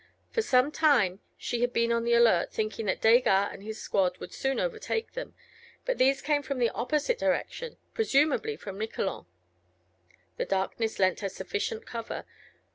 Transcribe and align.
For 0.31 0.41
some 0.41 0.71
time 0.71 1.19
she 1.37 1.61
had 1.61 1.71
been 1.71 1.91
on 1.91 2.03
the 2.05 2.15
alert 2.15 2.51
thinking 2.51 2.87
that 2.87 3.01
Desgas 3.01 3.49
and 3.53 3.61
his 3.61 3.79
squad 3.79 4.17
would 4.17 4.33
soon 4.33 4.59
overtake 4.59 5.11
them, 5.13 5.35
but 5.85 5.99
these 5.99 6.23
came 6.23 6.41
from 6.41 6.57
the 6.57 6.71
opposite 6.71 7.19
direction, 7.19 7.77
presumably 7.93 8.55
from 8.55 8.79
Miquelon. 8.79 9.27
The 10.37 10.45
darkness 10.45 10.97
lent 10.97 11.19
her 11.19 11.29
sufficient 11.29 11.85
cover. 11.85 12.25